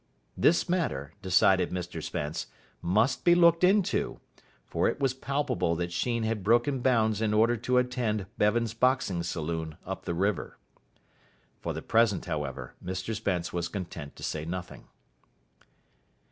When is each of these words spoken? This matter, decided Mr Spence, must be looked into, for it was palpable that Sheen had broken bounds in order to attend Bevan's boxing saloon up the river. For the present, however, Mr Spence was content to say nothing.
This 0.35 0.67
matter, 0.67 1.13
decided 1.21 1.69
Mr 1.69 2.01
Spence, 2.01 2.47
must 2.81 3.23
be 3.23 3.35
looked 3.35 3.63
into, 3.63 4.19
for 4.65 4.87
it 4.87 4.99
was 4.99 5.13
palpable 5.13 5.75
that 5.75 5.91
Sheen 5.91 6.23
had 6.23 6.41
broken 6.41 6.79
bounds 6.79 7.21
in 7.21 7.35
order 7.35 7.55
to 7.57 7.77
attend 7.77 8.25
Bevan's 8.39 8.73
boxing 8.73 9.21
saloon 9.21 9.77
up 9.85 10.05
the 10.05 10.15
river. 10.15 10.57
For 11.59 11.71
the 11.73 11.83
present, 11.83 12.25
however, 12.25 12.73
Mr 12.83 13.13
Spence 13.13 13.53
was 13.53 13.67
content 13.67 14.15
to 14.15 14.23
say 14.23 14.43
nothing. 14.43 14.85